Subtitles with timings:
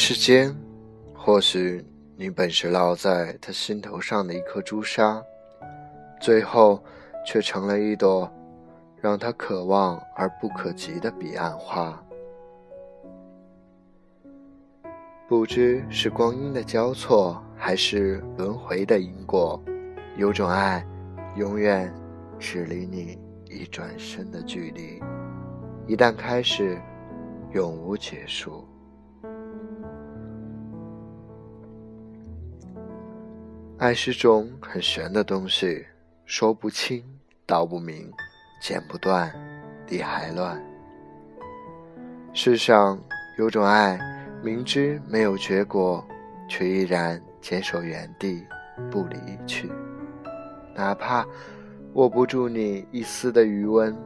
[0.00, 0.56] 世间，
[1.12, 1.84] 或许
[2.16, 5.20] 你本是烙在他心头上的一颗朱砂，
[6.20, 6.80] 最后
[7.26, 8.30] 却成了一朵
[9.00, 12.00] 让他可望而不可及的彼岸花。
[15.28, 19.60] 不知是光阴的交错，还是轮回的因果，
[20.16, 20.86] 有种爱，
[21.36, 21.92] 永远
[22.38, 25.02] 只离你一转身的距离。
[25.88, 26.80] 一旦开始，
[27.52, 28.64] 永无结束。
[33.78, 35.86] 爱是种很玄的东西，
[36.26, 37.00] 说不清，
[37.46, 38.12] 道不明，
[38.60, 39.32] 剪不断，
[39.86, 40.60] 理还乱。
[42.32, 42.98] 世上
[43.38, 43.96] 有种爱。
[44.40, 46.06] 明知没有结果，
[46.48, 48.44] 却依然坚守原地
[48.88, 49.16] 不离
[49.48, 49.68] 去。
[50.76, 51.26] 哪怕
[51.94, 53.96] 握不住你一丝的余温，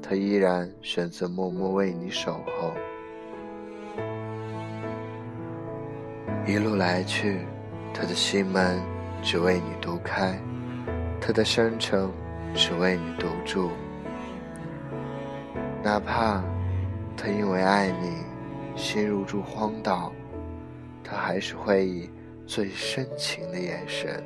[0.00, 2.72] 他依然选择默默为你守候。
[6.46, 7.40] 一路来去，
[7.92, 8.80] 他的心门
[9.22, 10.38] 只为你独开，
[11.20, 12.10] 他的深沉
[12.54, 13.70] 只为你独住。
[15.82, 16.42] 哪怕
[17.16, 18.30] 他因为爱你。
[18.76, 20.10] 心如住荒岛，
[21.04, 22.08] 他还是会以
[22.46, 24.24] 最深情的眼神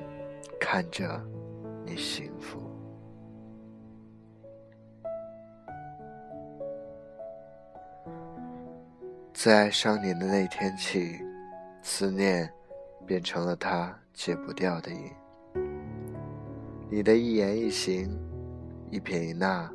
[0.60, 1.20] 看着
[1.84, 2.62] 你幸福。
[9.32, 11.18] 自爱上你的那天起，
[11.82, 12.48] 思念
[13.06, 15.12] 变成了他戒不掉的瘾。
[16.91, 18.08] 你的一言一行，
[18.91, 19.70] 一撇一捺，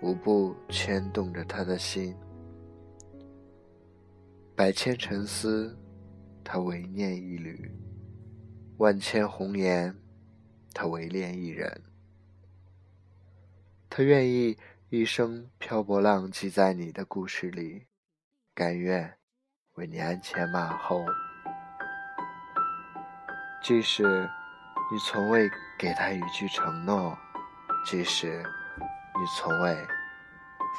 [0.00, 2.16] 无不牵动着他的心。
[4.54, 5.76] 百千沉思，
[6.42, 7.70] 他唯念一缕；
[8.78, 9.94] 万千红颜，
[10.72, 11.82] 他唯恋一人。
[13.90, 14.56] 他愿意
[14.88, 17.86] 一生漂泊浪迹在你的故事里，
[18.54, 19.18] 甘愿
[19.74, 21.04] 为你鞍前马后。
[23.66, 24.04] 即使
[24.92, 27.18] 你从未给他一句承诺，
[27.84, 28.40] 即使
[29.18, 29.74] 你从未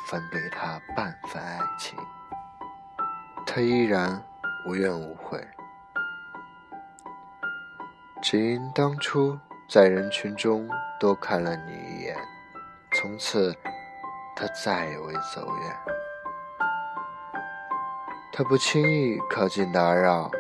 [0.05, 1.99] 分给他半分爱情。
[3.45, 4.23] 他依然
[4.65, 5.45] 无怨无悔，
[8.21, 9.37] 只因当初
[9.67, 12.17] 在人群中多看了你一眼，
[12.93, 13.53] 从此
[14.33, 15.75] 他再也未走远。
[18.31, 20.31] 他不轻易靠近打扰，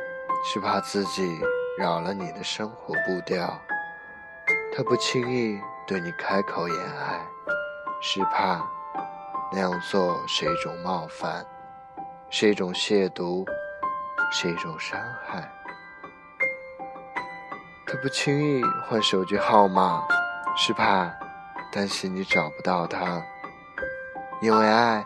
[0.45, 1.41] 是怕自己
[1.77, 3.47] 扰了你的生活步调；
[4.75, 7.19] 他不轻易对你开口言爱，
[8.01, 8.67] 是怕
[9.51, 11.45] 那样做是一种冒犯。
[12.29, 13.45] 是一种亵渎，
[14.31, 15.49] 是一种伤害。
[17.85, 20.03] 他不轻易换手机号码，
[20.57, 21.09] 是怕
[21.71, 23.23] 担心你找不到他。
[24.41, 25.05] 因为爱，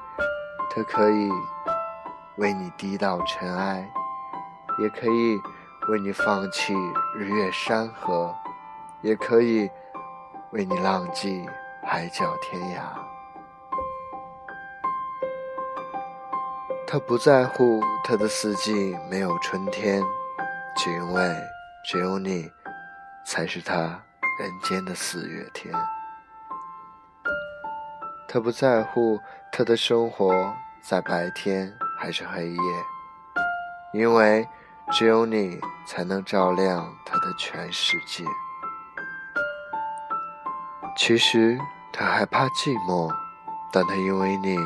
[0.74, 1.30] 他可以
[2.38, 3.88] 为你低到尘埃，
[4.80, 5.40] 也可以
[5.91, 6.74] 为你放弃
[7.13, 8.34] 日月山河，
[9.02, 9.69] 也可以
[10.52, 11.46] 为你浪迹
[11.84, 12.79] 海角天涯。
[16.88, 20.02] 他不在乎他的四季没有春天，
[20.78, 21.35] 只因为
[21.84, 22.50] 只有你，
[23.25, 24.02] 才是他
[24.40, 25.75] 人间的四月天。
[28.29, 29.19] 他不在乎
[29.52, 32.62] 他的生活在白天还是黑夜，
[33.94, 34.47] 因为
[34.91, 38.25] 只有你才能照亮他的全世界。
[40.97, 41.57] 其实
[41.94, 43.09] 他害怕寂寞，
[43.72, 44.57] 但他因为你。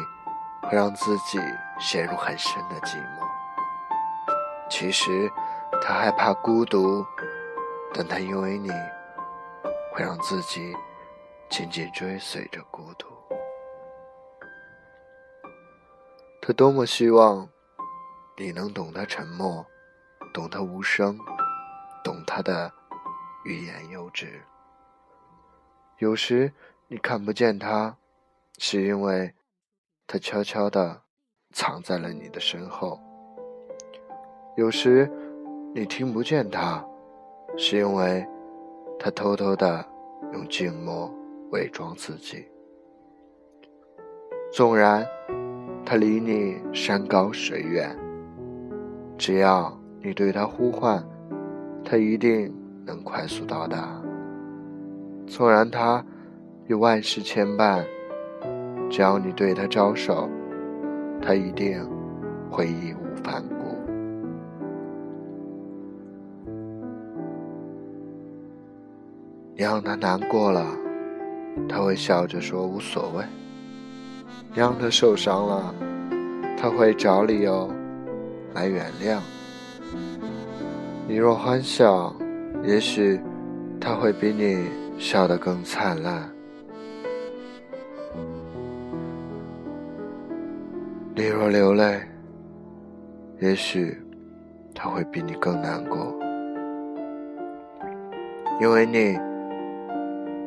[0.68, 1.40] 会让自己
[1.80, 3.22] 陷入很深的寂寞。
[4.68, 5.32] 其实，
[5.80, 7.06] 他害怕孤独，
[7.94, 8.72] 但他因为你，
[9.94, 10.76] 会让自己
[11.50, 13.06] 紧紧追随着孤独。
[16.42, 17.48] 他多么希望
[18.36, 19.64] 你能懂他沉默，
[20.36, 21.18] 懂他无声，
[22.04, 22.70] 懂他的
[23.46, 24.42] 欲言又止。
[26.00, 26.52] 有时
[26.90, 27.96] 你看不见他，
[28.58, 29.34] 是因为。
[30.08, 31.02] 他悄悄地
[31.52, 33.02] 藏在了你的身后。
[34.56, 35.12] 有时
[35.74, 36.86] 你听不见他，
[37.58, 38.24] 是因为
[39.00, 39.84] 他偷偷地
[40.32, 41.12] 用静默
[41.52, 42.48] 伪装自己。
[44.54, 45.04] 纵然
[45.84, 47.98] 他离你山高水远，
[49.18, 51.04] 只要你对他呼唤，
[51.84, 52.54] 他一定
[52.86, 54.00] 能快速到达。
[55.26, 56.06] 纵然他
[56.68, 57.84] 有万事牵绊。
[58.88, 60.30] 只要你对他招手，
[61.20, 61.84] 他一定
[62.52, 63.76] 会义无反顾。
[69.56, 70.68] 你让他难过了，
[71.68, 73.24] 他会笑着说无所谓；
[74.54, 75.74] 你让他受伤了，
[76.56, 77.68] 他会找理由
[78.54, 79.18] 来原谅。
[81.08, 82.14] 你若欢笑，
[82.64, 83.20] 也许
[83.80, 84.66] 他会比你
[84.98, 86.24] 笑得更灿烂；
[91.16, 92.02] 你若流泪，
[93.40, 93.96] 也许
[94.74, 96.14] 他会比你更难过。
[98.60, 99.18] 因为你，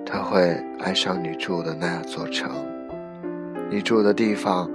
[0.04, 0.40] 他会
[0.80, 2.50] 爱上你住的那座城，
[3.70, 4.68] 你住的地方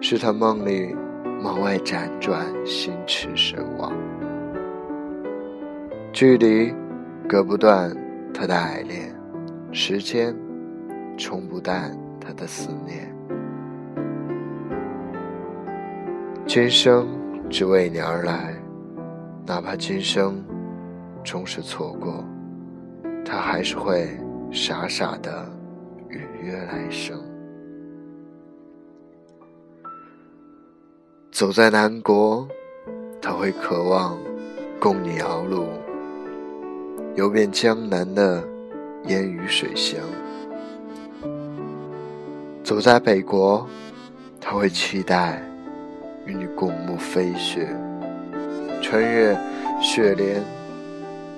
[0.00, 0.96] 是他梦里
[1.40, 3.92] 梦外辗转，心驰神往。
[6.12, 6.74] 距离
[7.28, 7.94] 隔不断
[8.34, 9.14] 他的爱恋，
[9.70, 10.34] 时间
[11.16, 13.14] 冲不淡他的思念。
[16.46, 17.06] 今生
[17.50, 18.54] 只为你而来，
[19.46, 20.42] 哪怕今生
[21.22, 22.24] 终是错过，
[23.24, 24.08] 他还是会
[24.50, 25.46] 傻傻的
[26.08, 27.16] 预约来生。
[31.30, 32.48] 走在南国，
[33.20, 34.18] 他会渴望
[34.80, 35.66] 供你熬路。
[37.14, 38.42] 游遍江南的
[39.06, 40.00] 烟雨水乡，
[42.62, 43.66] 走在北国，
[44.40, 45.42] 他会期待
[46.24, 47.68] 与你共沐飞雪，
[48.80, 49.36] 穿越
[49.80, 50.42] 雪莲，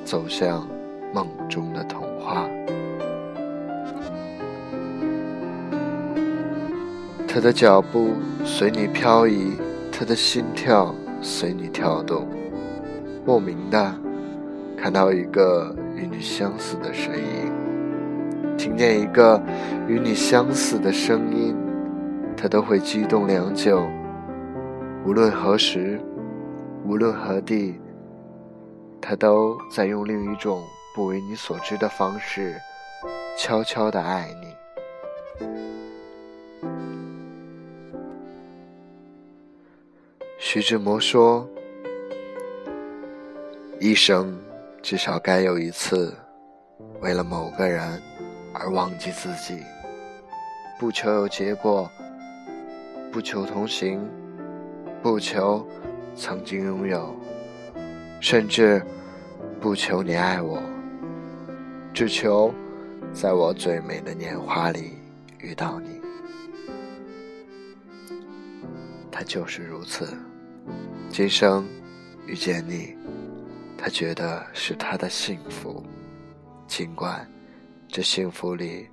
[0.05, 0.69] 走向
[1.15, 2.47] 梦中的童话。
[7.27, 8.11] 他的脚步
[8.45, 9.53] 随你漂移，
[9.91, 12.29] 他的心跳随你跳动，
[13.25, 13.95] 莫名的。
[14.83, 19.39] 看到一个与你相似的身影，听见一个
[19.87, 21.55] 与你相似的声音，
[22.35, 23.87] 他都会激动良久。
[25.05, 26.01] 无论何时，
[26.87, 27.79] 无论何地，
[29.03, 32.55] 他都在用另一种不为你所知的方式，
[33.37, 35.47] 悄悄的爱你。
[40.39, 41.47] 徐志摩说
[43.79, 44.35] ：“一生。”
[44.83, 46.15] 至少该有一次，
[47.01, 48.01] 为了某个人
[48.53, 49.63] 而忘记自己，
[50.79, 51.89] 不求有结果，
[53.13, 54.01] 不求同行，
[55.03, 55.67] 不求
[56.17, 57.15] 曾经拥有，
[58.21, 58.83] 甚至
[59.61, 60.61] 不求你爱我，
[61.93, 62.53] 只求
[63.13, 64.95] 在我最美的年华里
[65.39, 66.01] 遇到你。
[69.13, 70.17] 他就是如此，
[71.11, 71.67] 今生
[72.27, 72.97] 遇见你。
[73.83, 75.83] 他觉得是他的幸福，
[76.67, 77.27] 尽管
[77.89, 78.91] 这幸福里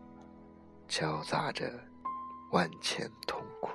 [0.88, 1.70] 交杂着
[2.52, 3.72] 万千痛苦。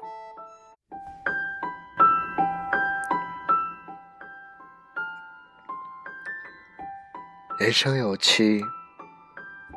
[7.58, 8.62] 人生有期，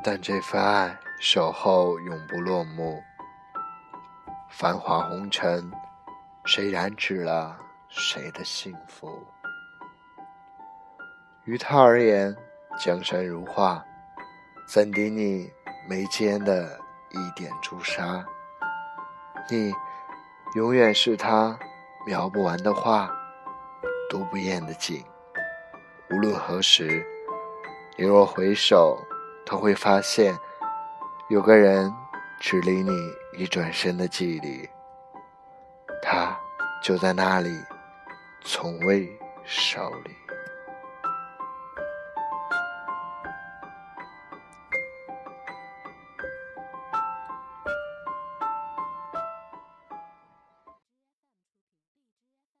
[0.02, 2.98] 但这份爱守候永不落幕。
[4.48, 5.70] 繁华红尘，
[6.46, 7.58] 谁染指了
[7.90, 9.22] 谁的幸福？
[11.46, 12.36] 于他而言，
[12.76, 13.80] 江山如画，
[14.66, 15.48] 怎敌你
[15.88, 16.76] 眉间的
[17.10, 18.24] 一点朱砂？
[19.48, 19.72] 你
[20.56, 21.56] 永远是他
[22.04, 23.08] 描不完的画，
[24.10, 25.04] 读不厌的景。
[26.10, 27.06] 无论何时，
[27.96, 28.98] 你若回首，
[29.46, 30.36] 他会发现，
[31.28, 31.94] 有个人
[32.40, 32.90] 只离你
[33.38, 34.68] 一转身的距离，
[36.02, 36.36] 他
[36.82, 37.56] 就在那里，
[38.40, 39.08] 从未
[39.44, 40.25] 少离。